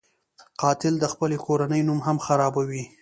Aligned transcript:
قاتل 0.61 0.93
د 0.99 1.05
خپلې 1.13 1.37
کورنۍ 1.45 1.81
نوم 1.87 1.99
هم 2.07 2.17
خرابوي 2.25 2.83